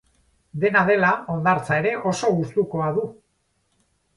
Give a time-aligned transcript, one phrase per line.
[0.63, 3.05] Dena dela, hondartza ere oso gustukoa du.